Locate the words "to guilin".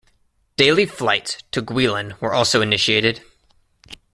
1.51-2.19